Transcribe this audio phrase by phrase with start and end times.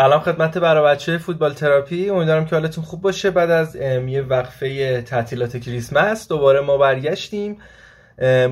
[0.00, 2.10] سلام خدمت برای بچه فوتبال تراپی.
[2.10, 3.30] امیدوارم که حالتون خوب باشه.
[3.30, 7.56] بعد از یه وقفه تعطیلات کریسمس دوباره ما برگشتیم.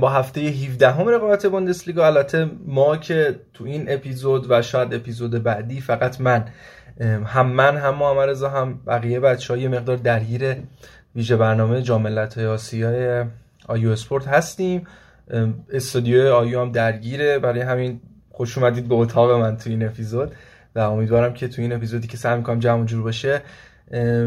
[0.00, 2.06] با هفته 17 هم رقابت بوندسلیگا.
[2.06, 6.44] البته ما که تو این اپیزود و شاید اپیزود بعدی فقط من
[7.26, 10.56] هم من هم محمد رضا هم بقیه بچه های مقدار درگیر
[11.16, 13.24] ویژه برنامه جاملت های آسیای
[13.68, 14.86] آیو اسپورت هستیم.
[15.72, 17.38] استودیو آیو هم درگیره.
[17.38, 20.32] برای همین خوش اومدید به اتاق من تو این اپیزود.
[20.74, 23.42] و امیدوارم که تو این اپیزودی که سعی می‌کنم جمع جور باشه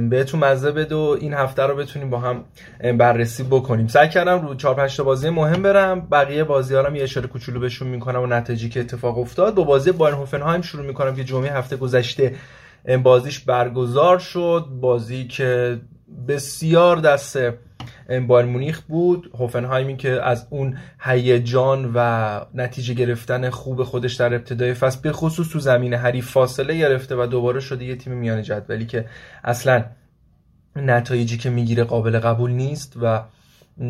[0.10, 2.44] بهتون مزه بده و این هفته رو بتونیم با هم
[2.98, 3.88] بررسی بکنیم.
[3.88, 6.02] سعی کردم رو 4 5 تا بازی مهم برم.
[6.02, 9.56] بقیه بازی ها یه اشاره کوچولو بهشون می‌کنم و نتیجه که اتفاق افتاد.
[9.56, 12.36] با بازی بایرن هوفنهایم شروع می‌کنم که جمعه هفته گذشته
[13.04, 14.66] بازیش برگزار شد.
[14.82, 15.80] بازی که
[16.28, 17.38] بسیار دست
[18.28, 19.32] بایر مونیخ بود.
[19.40, 25.50] هوفنهایمی که از اون هیجان و نتیجه گرفتن خوب خودش در ابتدای فصل به خصوص
[25.50, 29.06] تو زمین حریف فاصله گرفته و دوباره شده یه تیم میان جدولی که
[29.44, 29.84] اصلا
[30.76, 33.24] نتایجی که می‌گیره قابل قبول نیست و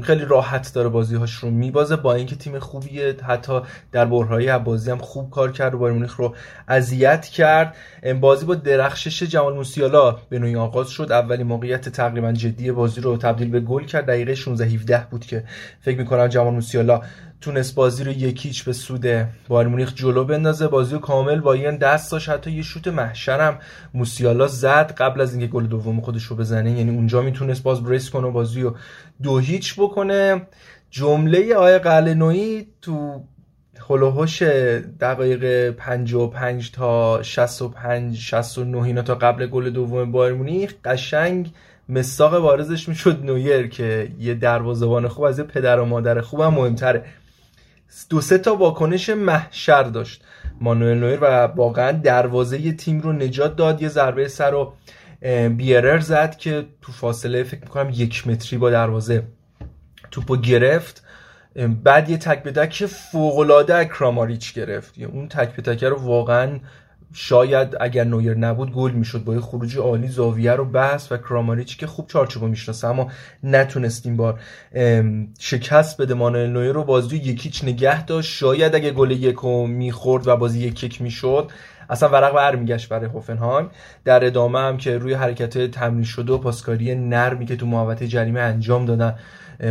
[0.04, 1.96] خیلی راحت داره بازیهاش رو میبازه.
[1.96, 3.62] با اینکه تیم خوبیه حتی
[3.92, 6.36] در برهای بازی هم خوب کار کرد و بایر مونیخ رو
[6.68, 7.76] اذیت کرد.
[8.22, 11.12] بازی با درخشش جمال موسیالا به نوعی آغاز شد.
[11.12, 14.06] اولی موقعیت تقریبا جدی بازی رو تبدیل به گل کرد.
[14.06, 15.44] دقیقه 16 17 بود که
[15.82, 17.02] فکر می‌کنم جمال موسیالا
[17.42, 19.06] تونست بازی رو یکیچ به سود
[19.48, 20.68] بایر مونیخ جلو بندازه.
[20.68, 22.30] بازی رو کامل با این دست داشت.
[22.30, 23.60] حتی یه شوت محشرم
[23.94, 26.72] موسیالا زد قبل از اینکه گل دوم خودش رو بزنه.
[26.72, 28.76] یعنی اونجا می‌تونست باز بریس کنه و بازی رو
[29.24, 30.48] دو هیچ بکنه.
[30.90, 33.24] جمله آیه قلنوی تو
[33.90, 34.44] هلوهوش
[35.00, 41.54] دقایق 55 تا 65 69 اینا تا قبل گل دوم بایر مونیخ قشنگ
[41.90, 46.54] مساق بارزش می‌شد نویر که یه دروازه‌بان خوب از یه پدر و مادر خوب هم
[46.54, 47.06] مهمتره.
[48.10, 50.24] دو سه تا واکنش محشر داشت
[50.62, 54.74] مانوئل نویر و واقعا دروازه تیم رو نجات داد یه ضربه سر و
[55.58, 59.24] بیرر زد که تو فاصله فکر می‌کنم یک متری با دروازه
[60.12, 61.04] توپو گرفت.
[61.84, 65.00] بعد یه تک به تک فوقلاده کراماریچ گرفت.
[65.00, 66.60] اون تک به تک رو واقعا
[67.14, 71.78] شاید اگر نویر نبود گل می‌شد با یه خروجی عالی زاویه رو بس و کراماریچ
[71.78, 73.12] که خوب چارچوبو می‌شناسه اما
[73.44, 74.40] نتونستیم بار
[75.40, 76.84] شکست بده مانوئل نویر رو.
[76.84, 78.32] بازی یکیچ نگه داشت.
[78.38, 81.52] شاید اگه گل یکو می‌خورد و بازی یک یک می‌شد
[81.90, 83.70] اصلا ورق بر میگشت برای هوفنهایم
[84.06, 88.40] در ادامه هم که روی حرکت تمرین شده و پاسکاری نرمی که تو محوطه جریمه
[88.40, 89.16] انجام دادن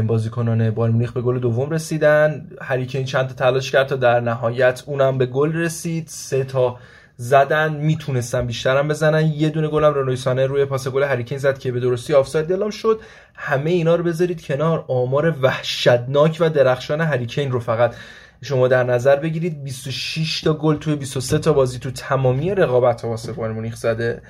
[0.07, 2.47] بازیکنان بایر مونیخ به گل دوم رسیدن.
[2.63, 6.05] هریکین چند تا تلاش کرد تا در نهایت اونم به گل رسید.
[6.09, 6.79] سه تا
[7.21, 9.27] زدن می‌تونستن بیشترم بزنن.
[9.27, 12.71] یه دونه گلم رونوی سانه روی پاس گل هریکین زد که به درستی آفساید دلم
[12.71, 13.01] شد.
[13.35, 14.85] همه اینا رو بذارید کنار.
[14.89, 17.95] آمار وحشتناک و درخشان هریکین رو فقط
[18.43, 19.65] شما در نظر بگیرید.
[19.65, 24.23] 26 تا گل توی 23 تا بازی تو تمامی رقابت واسه بایرن مونیخ زده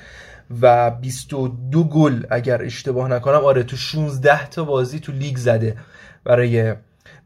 [0.62, 5.77] و 22 گل اگر اشتباه نکنم آره تو 16 تا بازی تو لیگ زده
[6.25, 6.75] برای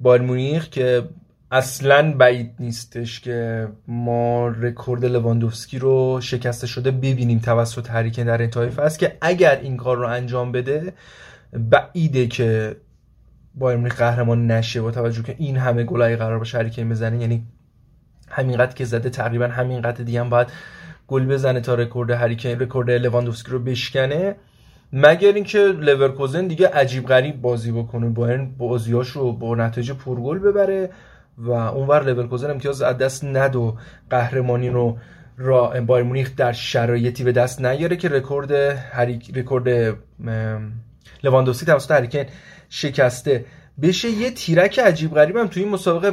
[0.00, 1.08] بایرن مونیخ که
[1.50, 8.42] اصلا بعید نیستش که ما رکورد لواندوفسکی رو شکسته شده ببینیم توسط هری کین در
[8.42, 10.92] انتهای فصل که اگر این کار رو انجام بده
[11.52, 12.76] بعیده که
[13.54, 14.82] بایرن مونیخ قهرمان نشه.
[14.82, 17.46] با توجه که این همه گلای قرار باشه هری کین بزنه یعنی
[18.28, 20.48] همینقدر که زده تقریبا همینقدر دیگه هم باید
[21.06, 24.36] گل بزنه تا رکورد هری کین رکورد لواندوفسکی رو بشکنه.
[24.92, 28.08] مگر اینکه لورکوزن دیگه عجیب غریب بازی بکنه.
[28.08, 30.90] با بازیاش رو با نتیجه پرگل ببره.
[31.38, 33.76] و اونور لورکوزن امتیاز از دست نده و
[34.10, 34.98] قهرمانی رو
[35.38, 38.52] را بایرن مونیخ در شرایطی به دست نیاره که رکورد
[38.92, 39.96] هری کین رکورد
[41.24, 42.24] لواندوفسکی توسط هری کین
[42.68, 43.44] شکسته.
[43.82, 46.10] بشه یه تیرک عجیب غریب هم توی این مسابقه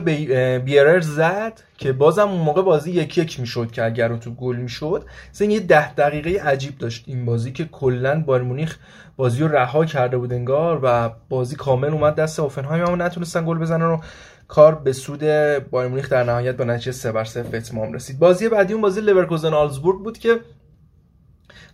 [0.60, 5.06] بیرر زد که بازم اون موقع بازی یک یک می‌شد که اگر تو گل می‌شد.
[5.34, 8.78] مثلا یه ده دقیقه عجیب داشت این بازی که کلا بایرن مونیخ
[9.18, 13.58] بازی رو رها کرده بود انگار و بازی کامل اومد دست هوفنهایم اما نتونستن گل
[13.58, 13.98] بزنن و
[14.52, 15.20] کار به سود
[15.72, 18.20] بایرن مونیخ در نهایت با نتیجه 3 بر 0 اتمام رسید.
[18.20, 20.40] بازی بعدی اون بازی لورکوزن آگزبورگ بود که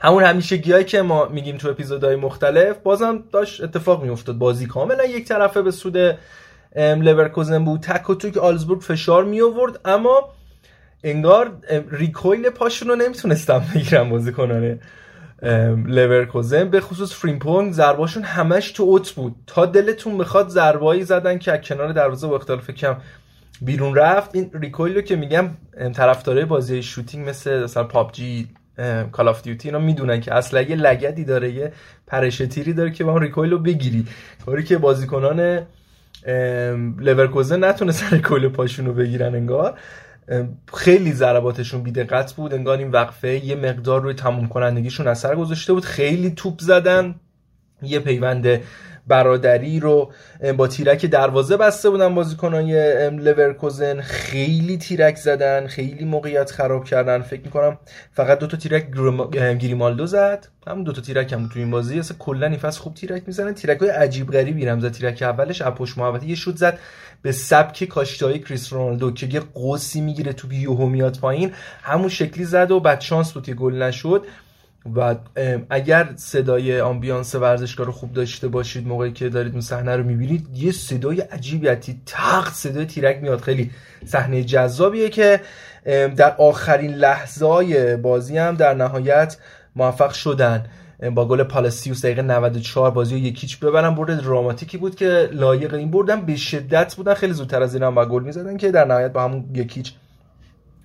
[0.01, 4.37] همون همیشه که ما میگیم تو اپیزودهای مختلف بازم داشت اتفاق میافتاد.
[4.37, 5.97] بازی کاملا یک طرفه به سود
[6.75, 7.79] لورکوزن بود.
[7.79, 10.29] تک و توک آگزبورگ فشار می آورد اما
[11.03, 11.51] انگار
[11.91, 14.79] recoil پاشون رو نمی‌تونستم بگیرم بازیکنانه.
[15.85, 19.35] لورکوزن به خصوص فریمپونگ ضرباشون همش تو اوت بود.
[19.47, 22.95] تا دلتون بخواد ضربایی زدن که کنار دروازه با اختلاف کم
[23.61, 25.49] بیرون رفت این recoil رو که میگم
[25.93, 28.47] طرفدارای بازی shooting مثل مثلا PUBG
[29.11, 31.71] Call of Duty اینا می‌دونن که اصلا یه لگدی داره یه
[32.07, 34.05] پرش تیری داره که با recoil رو بگیری.
[34.45, 35.65] کاری که بازیکنان
[36.99, 39.79] لورکوزن نتونه سر recoil پاشون رو بگیرن انگار.
[40.73, 42.53] خیلی ضرباتشون بیدقت بود.
[42.53, 45.85] انگار این وقفه یه مقدار روی تموم کنندگیشون اثر گذاشته بود.
[45.85, 47.15] خیلی توپ زدن.
[47.81, 48.61] یه پیوند
[49.07, 50.11] برادری رو
[50.57, 57.21] با تیرک دروازه بسته بودن بازیکنای لورکوزن خیلی تیرک زدن خیلی موقعیت خراب کردن.
[57.21, 57.77] فکر می‌کنم
[58.13, 58.87] فقط دو تا تیرک
[59.31, 60.47] گریمالدو زد.
[60.67, 61.99] هم دو تا تیرک هم تو این بازی.
[61.99, 64.91] اصلا کلا این فصل خوب تیرک می‌زنن تیرک های عجیب غریبی هم زد.
[64.91, 66.79] تیرک اولش اپوش محبتی یه شوت زد
[67.21, 71.51] به سبک کاشتای کریس رونالدو که یه قوسی می‌گیره تو یهو میاد پایین.
[71.81, 74.25] همون شکلی زد و بعد شانس بود که گل نشد.
[74.95, 75.15] و
[75.69, 80.47] اگر صدای ambiance ورزشگاه رو خوب داشته باشید موقعی که دارید اون صحنه رو می‌بینید
[80.53, 83.41] یه صدای عجیبیتی تق صدای تیرک میاد.
[83.41, 83.71] خیلی
[84.05, 85.41] صحنه جذابیه که
[86.15, 89.37] در آخرین لحظه بازی هم در نهایت
[89.75, 90.65] موفق شدن.
[91.15, 93.95] با گل پالاسیوس دقیقه 94 بازی رو یکیچ ببرن.
[93.95, 96.21] برد دراماتیکی بود که لایق این بردن.
[96.21, 97.13] به شدت بودن.
[97.13, 99.93] خیلی زودتر از این هم گل می‌زدن که در نهایت با همون یکیچ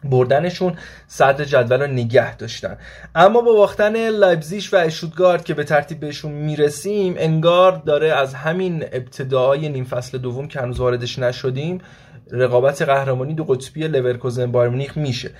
[0.04, 0.76] بردنشون
[1.06, 2.78] صدر جدول رو نگه داشتن.
[3.14, 8.84] اما با باختن لایبزیش و اشوتگارد که به ترتیب بهشون می‌رسیم انگار داره از همین
[8.92, 11.80] ابتدای نیم فصل دوم که هنوز واردش نشدیم
[12.30, 15.30] رقابت قهرمانی دو قطبی لورکوزن بایرن میشه.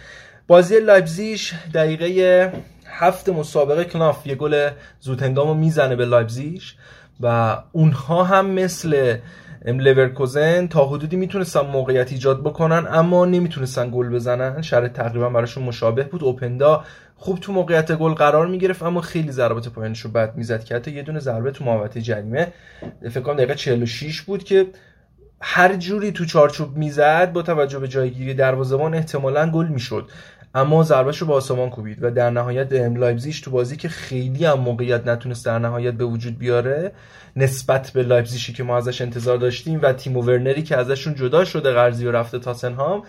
[0.47, 2.53] بازی لایپزیش دقیقه
[2.87, 4.71] هفت مسابقه کناوف یه گل
[5.01, 6.75] زودهنگام می‌زنه به لایپزیش
[7.21, 9.17] و اونها هم مثل
[9.67, 14.63] لورکوزن تا حدودی می‌تونستن موقعیت ایجاد بکنن اما نمی‌تونستن گل بزنن.
[14.63, 16.25] شرط تقریبا براشون مشابه بود.
[16.25, 16.85] اوپندا
[17.17, 20.91] خوب تو موقعیت گل قرار می‌گرفت اما خیلی ضربات پایینش رو بد می‌زد که حتی
[20.91, 22.53] یه دونه ضربه تو محوطه جریمه.
[23.11, 24.67] فکر کنم دقیقه 46 بود که
[25.41, 30.09] هر جوری تو چارچوب می‌زد با توجه به جایگیری دروازه‌بان احتمالا گل می‌شد.
[30.55, 34.61] اما ضربهش رو با آسمان کوبید و در نهایت لایپزیگ تو بازی که خیلی هم
[34.61, 36.93] موقعیت نتونست در نهایت به وجود بیاره
[37.37, 41.71] نسبت به لایپزیشی که ما ازش انتظار داشتیم و تیمو ورنری که ازشون جدا شده
[41.71, 43.03] قرضی و رفته تاتنهام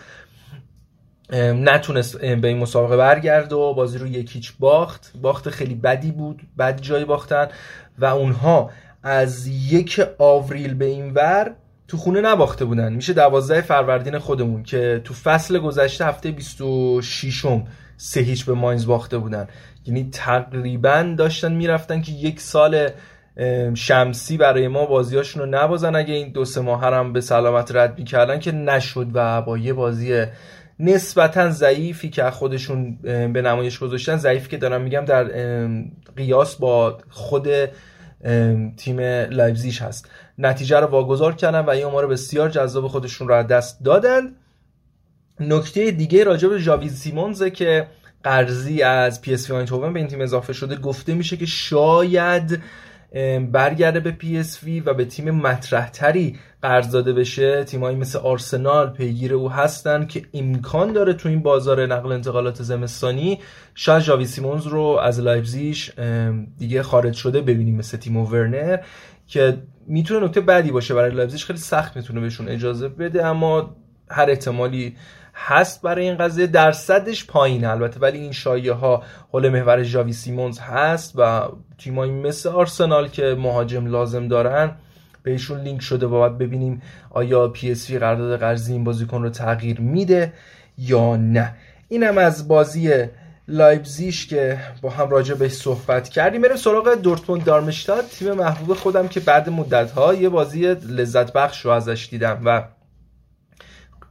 [1.32, 5.12] نتونست به این مسابقه برگرده و بازی رو یک هیچ باخت.
[5.22, 7.48] باخت خیلی بدی بود بد جای باختن
[7.98, 8.70] و اونها
[9.02, 11.54] از یک آوریل به این ور
[11.88, 12.92] تو خونه نباخته بودن.
[12.92, 17.64] میشه دوازده فروردین خودمون که تو فصل گذشته هفته 26 م
[17.96, 19.48] سه هیچ به ماینز باخته بودن.
[19.86, 22.88] یعنی تقریبا داشتن می‌رفتن که یک سال
[23.74, 25.94] شمسی برای ما بازیاشون رو نبازن.
[25.96, 29.72] اگه این دو سه ماه هم به سلامت رد می‌کردن که نشد و با یه
[29.72, 30.24] بازی
[30.80, 32.98] نسبتا ضعیفی که خودشون
[33.32, 35.24] به نمایش گذاشتن ضعیفی که دارم میگم در
[36.16, 37.48] قیاس با خود
[38.76, 39.00] تیم
[39.30, 40.10] لایپزیش هست.
[40.38, 44.34] نتیجه رو واگذار کردن و این امار بسیار جذاب خودشون رو دست دادن.
[45.40, 47.86] نکته دیگه راجع به ژاوی سیمونزه که
[48.24, 52.62] قرضی از پی اس وی این تیم اضافه شده گفته میشه که شاید
[53.52, 57.64] برگرده به پی اس وی و به تیم مطرحتری قرض داده بشه.
[57.64, 63.40] تیمایی مثل آرسنال پیگیر او هستن که امکان داره تو این بازار نقل انتقالات زمستانی
[63.74, 65.92] شاید ژاوی سیمونز رو از لایپزیش
[66.58, 68.78] دیگه خارج شده ببینیم مثل تیمو ورنر
[69.26, 71.40] که می‌تونه نکته بدی باشه برای لایپزیگ.
[71.40, 73.76] خیلی سخت می‌تونه بهشون اجازه بده اما
[74.10, 74.96] هر احتمالی
[75.34, 79.02] هست برای این قضیه درصدش پایین البته ولی این شایعه ها
[79.32, 81.48] حول محور ژاوی سیمونز هست و
[81.78, 84.70] تیمایی مثل آرسنال که مهاجم لازم دارن
[85.22, 89.30] بهشون لینک شده و باید ببینیم آیا پی اس وی قرارداد قرضی این بازیکن رو
[89.30, 90.32] تغییر میده
[90.78, 91.54] یا نه.
[91.88, 93.04] اینم از بازی
[93.48, 96.42] لایبزیش که با هم راجع بهش صحبت کردیم.
[96.42, 101.64] بریم سراغ دورتموند دارمشتاد تیم محبوب خودم که بعد مدت ها یه بازی لذت بخش
[101.64, 102.64] رو ازش دیدم و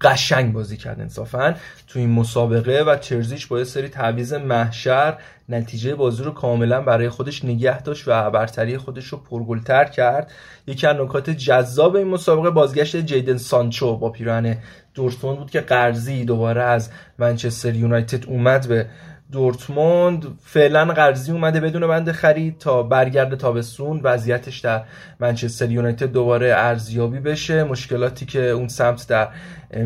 [0.03, 1.55] قشنگ بازی کرد انصافا
[1.87, 5.17] تو این مسابقه و چرزیش با یه سری تعویض محشر
[5.49, 10.31] نتیجه بازی رو کاملا برای خودش نگه داشت و برتری خودش رو پرگلتر کرد.
[10.67, 14.57] یکی از نکات جذاب این مسابقه بازگشت جیدن سانچو با پیراهن
[14.93, 18.85] دورتموند بود که قرضی دوباره از منچستر یونایتد اومد به
[19.33, 23.99] دورتموند فعلا قرضی اومده بدون بند خرید تا برگرده تابستون.
[24.03, 24.83] وضعیتش در
[25.19, 27.63] منچستر یونایتد دوباره ارزیابی بشه.
[27.63, 29.27] مشکلاتی که اون سمت در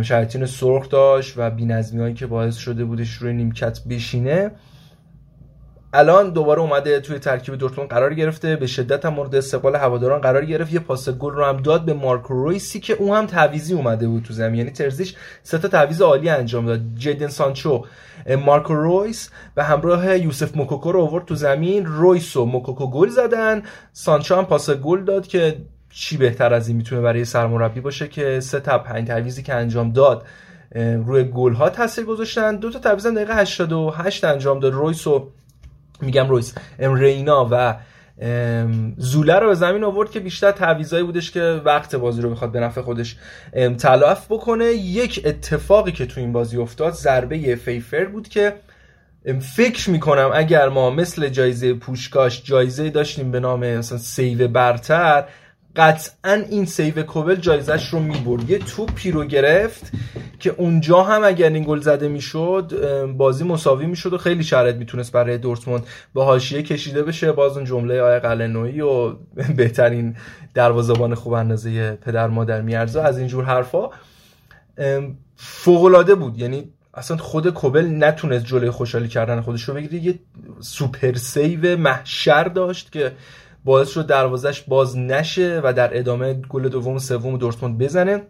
[0.01, 4.51] شرایطین سرخ داشت و بینظمی هایی که باعث شده بودش روی نیمکت بشینه.
[5.93, 10.45] الان دوباره اومده توی ترکیب دورتموند قرار گرفته به شدت هم مورد استقبال هواداران قرار
[10.45, 10.73] گرفت.
[10.73, 14.23] یه پاس گل رو هم داد به مارکو رویسی که اون هم تعویزی اومده بود
[14.23, 14.55] تو زمین.
[14.55, 16.81] یعنی ترزیش سه تا تعویض عالی انجام داد.
[16.95, 17.85] جیدن سانچو
[18.45, 21.85] مارکو رویس به همراه یوسف موکوکو رو آورد تو زمین.
[21.85, 23.63] رویس و موکوکو گل زدن.
[23.93, 25.57] سانچو هم پاس گل داد که
[25.89, 29.91] چی بهتر از این می‌تونه برای سرمربی باشه که سه تا پنج تعویضی که انجام
[29.91, 30.25] داد.
[31.05, 32.55] روی گل ها تاثیر گذاشتن.
[32.55, 34.73] دو تا تعویض دقیقه 88 انجام داد.
[34.73, 35.31] رویس و
[36.01, 37.75] میگم رویس ام رینا و
[38.97, 42.59] زوله رو به زمین آورد که بیشتر تعویضایی بودش که وقت بازی رو بخواد به
[42.59, 43.15] نفع خودش
[43.77, 44.65] تلف بکنه.
[44.65, 48.53] یک اتفاقی که تو این بازی افتاد ضربه فیفر بود که
[49.55, 55.23] فکر می‌کنم اگر ما مثل جایزه پوشکاش جایزه داشتیم به نام مثلا save برتر
[55.77, 58.49] قطعا این save کوبل جایزش رو می‌برد.
[58.49, 59.91] یه توپی رو گرفت
[60.39, 62.73] که اونجا هم اگر این گل زده می‌شد
[63.17, 65.83] بازی مساوی می‌شد و خیلی شرایط می‌تونست برای دورتموند
[66.15, 67.31] به حاشیه کشیده بشه.
[67.31, 69.13] باز اون جمله آقای قلعه‌نویی و
[69.57, 70.15] بهترین
[70.53, 73.89] دروازه‌بان خوب اندازه پدر مادر می‌ارزه از اینجور حرفا
[75.35, 76.39] فوق بود.
[76.39, 80.03] یعنی اصلا خود کوبل نتونست جلوی خوشحالی کردن خودش رو بگیره.
[80.03, 80.19] یه
[80.59, 83.11] super save محشر داشت که
[83.67, 88.21] باعث شد دروازش باز نشه و در ادامه گل دوم سوم دورتموند بزنه.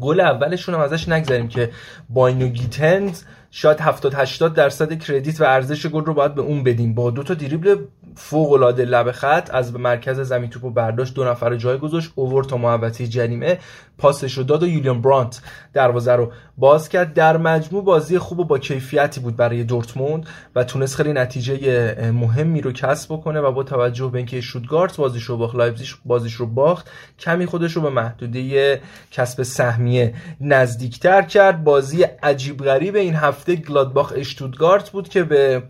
[0.00, 1.70] گل اولشون هم ازش نگذریم که
[2.08, 3.18] باینو گیتنز
[3.50, 6.94] شاید 70 80 درصد credit و ارزش گل رو باید به اون بدیم.
[6.94, 7.76] با دو تا دریبل
[8.14, 12.12] فوق العاده لب خط از مرکز زمین توپو برداشت دو نفر جای گذاشت.
[12.14, 13.58] آورد تا محوطه جریمه.
[13.98, 15.40] پاسش رو داد و یولیان برانت
[15.72, 17.14] دروازه رو باز کرد.
[17.14, 22.60] در مجموع بازی خوب و با کیفیتی بود برای دورتموند و تونست خیلی نتیجه مهمی
[22.60, 26.46] رو کسب بکنه و با توجه به اینکه اشتوتگارت بازیش رو باخت لایپزیگ بازیش رو
[26.46, 31.64] باخت کمی خودش رو به محدوده کسب سهمیه نزدیکتر کرد.
[31.64, 35.62] بازی عجیب غریب این هفته گلادباخ اشتوتگارت بود که به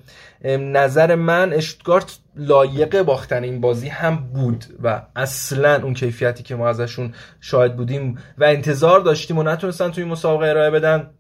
[0.45, 6.69] نظر من اشتگارت لایق باختن این بازی هم بود و اصلا اون کیفیتی که ما
[6.69, 11.11] ازشون شاهد بودیم و انتظار داشتیم و نتونستن توی مسابقه ارائه بدن.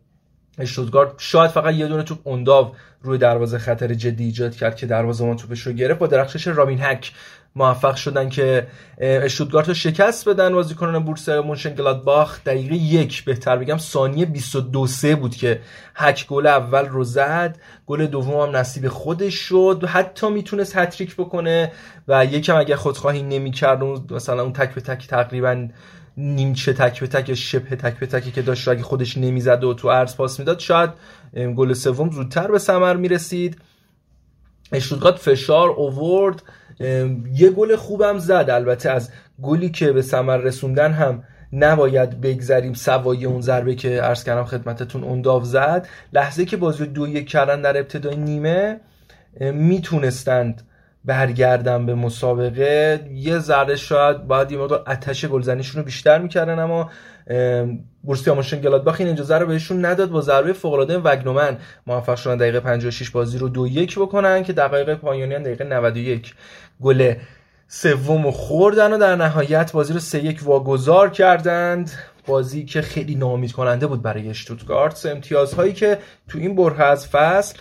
[0.59, 5.25] اشتوتگارت شاید فقط یه دونه توپ اونداو روی دروازه خطر جدی ایجاد کرد که دروازه
[5.25, 7.13] ما توپش رو گرفت با درخشش رامین هک.
[7.57, 8.67] موفق شدن که
[8.99, 15.15] اشتوتگارت رو شکست بدن بازیکنان بورس مونشن گلادباخ دقیقه یک بهتر بگم ثانیه 22 سه
[15.15, 15.61] بود که
[15.95, 17.59] هک گل اول رو زد.
[17.87, 19.85] گل دوم هم نصیب خودش شد.
[19.89, 21.73] حتی می‌تونست هتریک بکنه
[22.09, 25.69] و یکم اگر خودخواهی نمی‌کرد مثلا اون تک به تک تقریبا
[26.17, 29.91] نیمچه تک به تک شبه تک به تکی که داشت اگه خودش نمی‌زد و تو
[29.91, 30.91] عرض پاس می‌داد شاید
[31.57, 33.59] گل سوم زودتر به ثمر می‌رسید.
[34.73, 36.43] اشتوتگارت فشار اوورد.
[37.35, 38.47] یه گل خوبم زد.
[38.51, 39.11] البته از
[39.43, 41.23] گلی که به ثمر رسوندن هم
[41.53, 42.75] نباید بگذریم.
[42.75, 45.89] سوای اون ضربه که عرض کردم خدمتتون اونداو زد.
[46.13, 48.81] لحظه که بازی دو یک کردن در ابتدای نیمه
[49.41, 50.63] می‌تونستند
[51.05, 56.91] برگردن به مسابقه یه ذره شاید باید یه مقدار آتش گلزنیشون رو بیشتر می‌کردن اما
[58.03, 62.37] بورسیا ماشن گلادباخ این اجازه رو بهشون نداد با ضربه فوق العاده وگنومن موفق شدن
[62.37, 66.35] دقیقه 56 بازی رو دو یک بکنن که دقایق پایانی دقیقه 91
[66.81, 67.15] گل
[67.69, 71.91] سوم خوردن و در نهایت بازی رو سه یک واگذار کردند.
[72.27, 77.59] بازی که خیلی نامید کننده بود برای اشتوتگارت امتیازهایی که تو این بره از فصل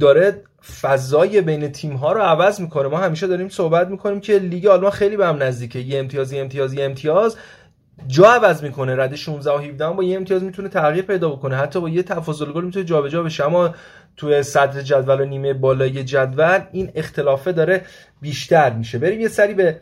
[0.00, 2.88] داره فضای بین تیم ها رو عوض می‌کنه.
[2.88, 5.78] ما همیشه داریم صحبت می‌کنیم که لیگ آلمان خیلی به هم نزدیکه.
[5.78, 7.36] یه امتیاز یه امتیاز یه امتیاز.
[8.06, 8.96] جا عوض می‌کنه.
[8.96, 11.56] رده 16 و 17 با یه امتیاز می‌تونه تغییر پیدا بکنه.
[11.56, 13.46] حتی با یه تفاضل گل می‌تونه جابجا بشه.
[13.46, 13.74] اما
[14.16, 17.82] توی صدر جدول و نیمه بالای جدول این اختلافه داره
[18.20, 18.98] بیشتر میشه.
[18.98, 19.80] بریم یه سری به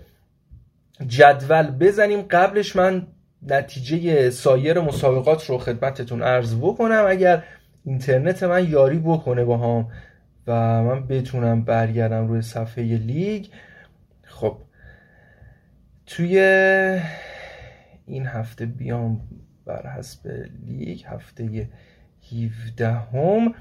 [1.06, 2.23] جدول بزنیم.
[2.30, 3.06] قبلش من
[3.47, 7.04] نتیجه سایر مسابقات رو خدمتتون عرض بکنم.
[7.08, 7.42] اگر
[7.85, 9.87] اینترنت من یاری بکنه با هم.
[10.48, 13.46] و من بتونم برگردم روی صفحه لیگ.
[14.24, 14.56] خب
[16.06, 16.38] توی
[18.06, 19.20] این هفته بیام
[19.66, 20.30] بر حسب
[20.66, 21.68] لیگ هفته
[22.32, 23.54] 17 هم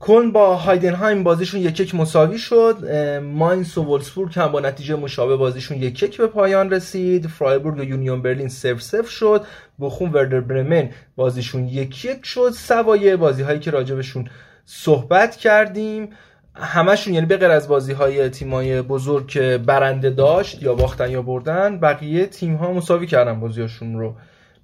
[0.00, 2.84] کلن با هایدنهایم بازیشون یک یک مساوی شد.
[3.22, 7.26] ماینس و وولفسبورگ هم با نتیجه مشابه بازیشون یک یک به پایان رسید.
[7.26, 9.46] فرایبورگ و یونیون برلین صفر صفر شد.
[9.80, 12.50] بخون وردر برمن بازیشون یک یک شد.
[12.50, 14.28] سوای بازی هایی که راجبشون
[14.64, 16.08] صحبت کردیم.
[16.54, 21.80] همشون یعنی بغیر از بازی های تیمای بزرگ که برنده داشت یا باختن یا بردن
[21.80, 24.16] بقیه تیم ها مساوی کردن بازیاشون رو.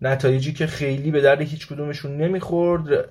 [0.02, 3.08] نتایجی که خیلی به درد هیچ کدومشون نمی‌خورد.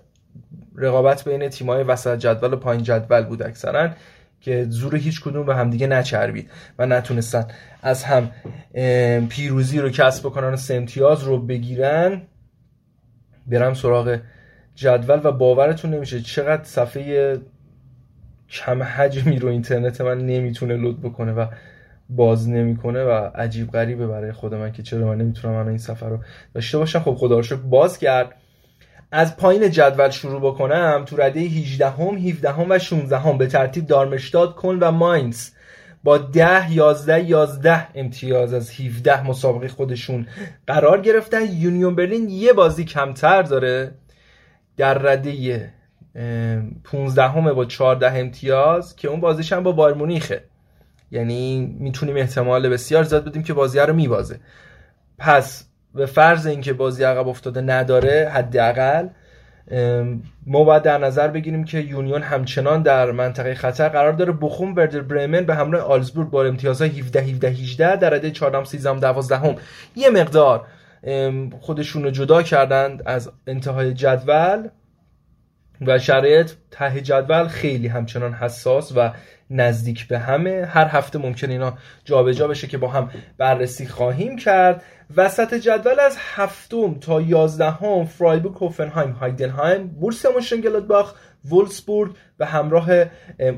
[0.75, 3.89] رقابت بین تیمای وسط جدول و پایین جدول بود اکثرا
[4.41, 7.47] که زور هیچ کدوم به همدیگه نچربید و نتونستن
[7.81, 8.31] از هم
[9.29, 12.21] پیروزی رو کسب بکنن و سمتیاز رو بگیرن.
[13.47, 14.19] برم سراغ
[14.77, 17.37] جدول و باورتون نمیشه چقدر صفحه
[18.49, 21.45] کم حجمی رو اینترنت من نمی‌تونه لود بکنه و
[22.09, 26.09] باز نمی‌کنه و عجیب غریبه برای خود من که چرا من نمی‌تونم من این سفر
[26.09, 26.19] رو
[26.53, 26.99] داشته باشم.
[26.99, 28.35] خب خدا رو باز کرد.
[29.11, 31.03] از پایین جدول شروع بکنم.
[31.05, 35.49] تو رده 18 هم 17 هم و 16 هم به ترتیب دارمشتاد کن و ماینز.
[36.03, 40.27] با 10 11 11 امتیاز از 17 مسابقه خودشون
[40.67, 41.41] قرار گرفتن.
[41.51, 43.91] یونیون برلین یه بازی کمتر داره.
[44.77, 45.73] در رده
[46.83, 50.43] 15 همه با 14 امتیاز که اون بازیش هم با بایر مونیخه.
[51.11, 54.39] یعنی می‌تونیم احتمال بسیار زیاد بدیم که بازی رو میبازه.
[55.17, 55.65] پس
[55.95, 59.07] به فرض اینکه بازی عقب افتاده نداره حداقل
[60.45, 64.31] ما باید در نظر بگیریم که یونیون همچنان در منطقه خطر قرار داره.
[64.31, 68.99] بخوم بردر برمن به همراه آلزبورگ با امتیازهای 17 17 18 در رده 14 13
[68.99, 69.55] 12
[69.95, 70.65] یه مقدار
[71.61, 74.67] خودشون رو جدا کردند از انتهای جدول
[75.81, 79.11] و شرایط ته جدول خیلی همچنان حساس و
[79.49, 80.65] نزدیک به همه.
[80.65, 84.83] هر هفته ممکن اینا جابجا جا بشه که با هم بررسی خواهیم کرد.
[85.17, 91.13] وسط جدول از هفتم تا یازدهم فرایبورگ هوفنهایم هایدنهایم بوروسیا مونشن‌گلادباخ
[91.49, 92.89] وولفسبورگ و همراه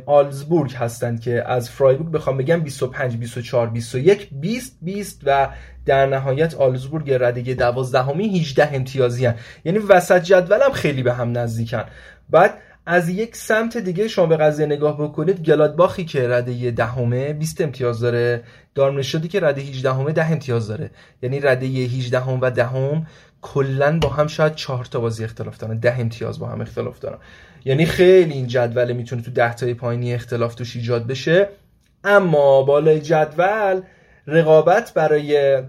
[0.05, 5.49] آگزبورگ هستند که از فرایبورگ بخوام بگم 25 24 21 20 20 و
[5.85, 9.35] در نهایت آگزبورگ رده 12 همی 18 امتیازی هن.
[9.65, 11.83] یعنی وسط جدول هم خیلی به هم نزدیکن
[12.29, 12.53] بعد
[12.91, 17.99] از یک سمت دیگه شما به قضیه نگاه بکنید گلادباخی که رده دهمه 20 امتیاز
[17.99, 18.43] داره.
[18.75, 20.91] دارمشدی که رده 18 همه 10 امتیاز داره.
[21.21, 23.07] یعنی رده 18 هم و دهم
[23.41, 25.77] کلا با هم شاید 4 تا بازی اختلاف دارن.
[25.77, 27.17] 10 امتیاز با هم اختلاف دارن.
[27.65, 31.49] یعنی خیلی این جدول می‌تونه تو 10 تای پایینی اختلاف توش ایجاد بشه.
[32.03, 33.81] اما بالای جدول
[34.27, 35.63] رقابت برای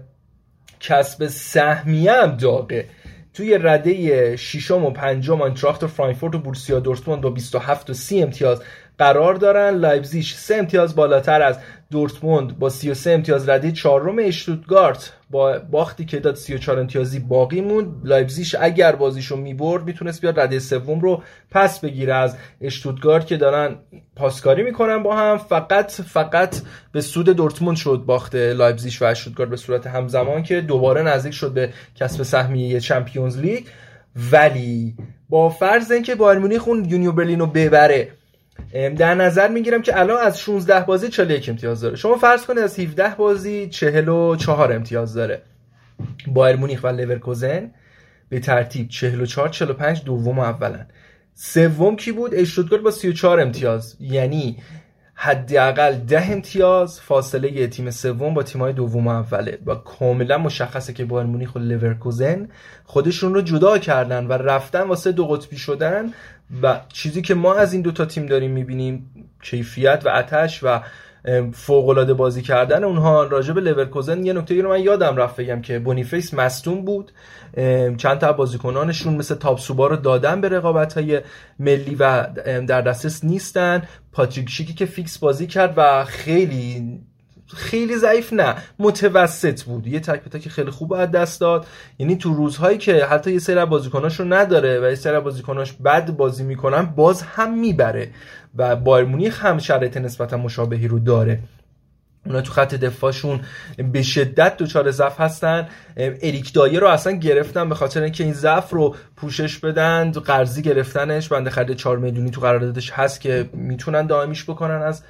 [0.79, 2.85] کسب سهمیه هم داغه.
[3.33, 8.61] توی رده ششم و پنجم آینتراخت فرانکفورت و بوروسیا دورتموند با 27 و 30 امتیاز
[8.97, 9.69] قرار دارن.
[9.69, 11.57] لایپزیگ سه امتیاز بالاتر از
[11.91, 15.13] دورتموند با 33 امتیاز رده چهارم اشتوتگارت.
[15.29, 20.59] با باختی که داد 34 امتیازی باقی موند لایپزیگ اگر بازیشو می‌برد می‌تونست بیاد رده
[20.59, 22.13] سوم رو پس بگیره.
[22.13, 23.75] از اشتوتگارت که دارن
[24.15, 26.55] پاسکاری می‌کنن با هم فقط فقط
[26.91, 31.53] به سود دورتموند شد باخت لایپزیگ و اشتوتگارت به صورت همزمان که دوباره نزدیک شد
[31.53, 33.63] به کسب سهمیه Champions League.
[34.31, 34.95] ولی
[35.29, 38.07] با فرض اینکه بایرن مونیخ اون یونیون برلین ببره
[38.71, 41.95] در نظر می‌گیرم که الان از 16 بازی 41 امتیاز داره.
[41.95, 45.41] شما فرض کنید از 17 بازی 44 امتیاز داره.
[46.27, 47.71] بایرن مونیخ و لورکوزن
[48.29, 50.87] به ترتیب 44 45 دوم و اولن
[51.33, 53.95] سوم کی بود؟ اشتوتگارت با 34 امتیاز.
[53.99, 54.57] یعنی
[55.13, 59.59] حداقل ده امتیاز فاصله تیم سوم با تیمای دوم و اوله.
[59.65, 62.49] و کاملا مشخصه که بایرن مونیخ و لورکوزن
[62.83, 66.13] خودشون رو جدا کردن و رفتن واسه دو قطبی شدن
[66.63, 69.11] و چیزی که ما از این دوتا تیم داریم می‌بینیم
[69.43, 70.81] کیفیت و اتش و
[71.53, 75.79] فوق بازی کردن اونها راجع به لورکوزن یه نکته رو من یادم رفت بگم که
[75.79, 77.11] بونیفیس مصدوم بود.
[77.97, 81.21] چند تا بازیکنانشون مثل تپسوبا رو دادن به رقابت های
[81.59, 82.27] ملی و
[82.67, 83.83] در دسترس نیستن.
[84.11, 86.99] پاتریک شیکی که فیکس بازی کرد و خیلی
[87.55, 88.55] خیلی ضعیف نه.
[88.79, 89.87] متوسط بود.
[89.87, 91.65] یه تک به تک خیلی خوب از دست داد.
[91.99, 96.11] یعنی تو روزهایی که حتی یه سری بازیکناش رو نداره و یه سری بازیکناش بد
[96.11, 98.09] بازی می‌کنن باز هم می‌بره
[98.55, 101.39] و بایر مونیخ هم شرایط نسبتا مشابهی رو داره.
[102.25, 103.39] اونا تو خط دفاعشون
[103.91, 105.67] به شدت دچار ضعف هستن.
[105.97, 110.11] اریک دایه رو اصلا گرفتن به خاطر اینکه این ضعف رو پوشش بدن.
[110.11, 111.27] قرضی گرفتنش.
[111.27, 115.03] بنده خرید 4 میلیونی تو قراردادش هست که می‌تونن دائمیش بکنن از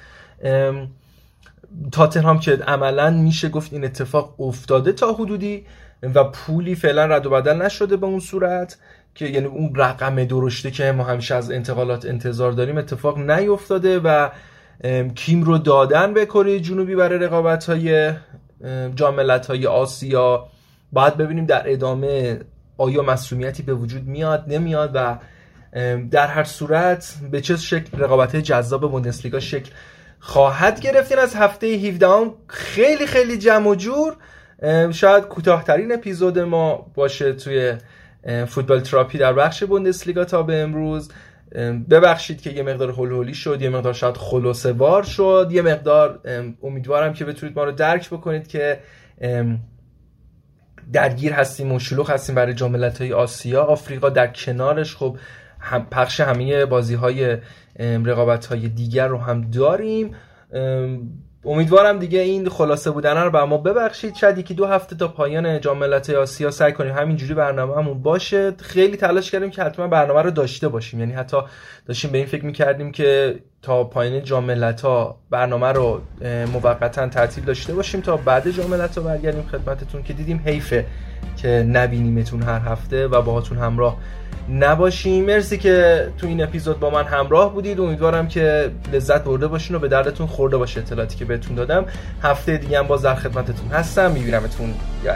[1.92, 5.66] تاتنهام که عملا میشه گفت این اتفاق افتاده تا حدودی
[6.02, 8.78] و پولی فعلا رد و بدل نشده به اون صورت
[9.14, 14.28] که یعنی اون رقم درشته که ما همیشه از انتقالات انتظار داریم اتفاق نیفتاده و
[15.14, 18.12] کیم رو دادن به کره جنوبی برای رقابت های
[18.94, 20.46] جاملت های آسیا.
[20.92, 22.40] باید ببینیم در ادامه
[22.78, 25.18] آیا مسئولیتی به وجود میاد نمیاد و
[26.10, 29.70] در هر صورت به چه شکل رقابت جذاب بوندسلیگا شکل
[30.24, 34.16] خواهد گرفتین از هفته 17 هم خیلی خیلی جمع و جور.
[34.92, 37.74] شاید کوتاهترین اپیزود ما باشه توی
[38.48, 41.10] فوتبال تراپی در بخش بوندسلیگا تا به امروز.
[41.90, 45.48] ببخشید که یه مقدار هلولی شد یه مقدار شاید خلاصه وار شد.
[45.50, 46.20] یه مقدار
[46.62, 48.80] امیدوارم که بتونید ما رو درک بکنید که
[50.92, 53.62] درگیر هستیم و شلوغ هستیم برای جاملت های آسیا.
[53.62, 54.96] آفریقا در کنارش.
[54.96, 55.16] خب
[55.62, 57.38] هم پخش همه بازی های
[57.78, 60.14] رقابت های دیگر رو هم داریم.
[61.44, 64.14] امیدوارم دیگه این خلاصه بودن رو به ما ببخشید.
[64.14, 68.52] شاید یکی دو هفته تا پایان جام ملت‌های آسیا سعی کنیم همینجوری برنامه همون باشه.
[68.58, 71.00] خیلی تلاش کردیم که حتما برنامه رو داشته باشیم.
[71.00, 71.36] یعنی حتی
[71.86, 76.00] داشتیم به این فکر می‌کردیم که تا پایان جام ملت‌ها برنامه رو
[76.52, 78.00] موقتا تعطیل داشته باشیم.
[78.00, 80.86] تا بعد جام ملت‌ها برگردیم خدمتتون که دیدیم حیفه
[81.36, 83.96] که نبینیمتون هر هفته و باهاتون همراه
[84.50, 85.24] نباشیم.
[85.24, 87.80] مرسی که تو این اپیزود با من همراه بودید.
[87.80, 90.80] امیدوارم که لذت برده باشین و به دردتون خورده باشه.
[90.80, 91.84] اطلاعاتی که بهتون دادم.
[92.22, 94.10] هفته دیگه هم باز در خدمتتون هستم.
[94.10, 94.74] میبینمتون.
[95.04, 95.12] یا